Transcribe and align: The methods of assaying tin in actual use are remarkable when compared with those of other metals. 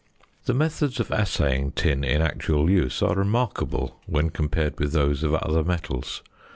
The 0.45 0.55
methods 0.55 0.99
of 0.99 1.11
assaying 1.11 1.73
tin 1.73 2.03
in 2.03 2.23
actual 2.23 2.71
use 2.71 3.03
are 3.03 3.13
remarkable 3.13 3.99
when 4.07 4.31
compared 4.31 4.79
with 4.79 4.93
those 4.93 5.21
of 5.21 5.35
other 5.35 5.63
metals. 5.63 6.23